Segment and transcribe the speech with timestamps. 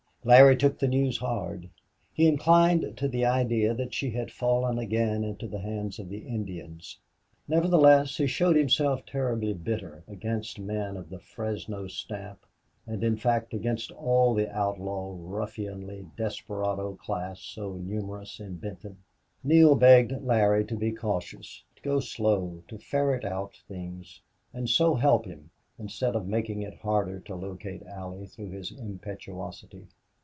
[0.23, 1.67] Larry took the news hard.
[2.13, 6.19] He inclined to the idea that she had fallen again into the hands of the
[6.27, 6.99] Indians.
[7.47, 12.45] Nevertheless, he showed himself terribly bitter against men of the Fresno stamp,
[12.85, 18.99] and in fact against all the outlaw, ruffianly, desperado class so numerous in Benton.
[19.43, 24.21] Neale begged Larry to be cautious, to go slow, to ferret out things,
[24.53, 25.49] and so help him,
[25.79, 29.87] instead of making it harder to locate Allie through his impetuosity.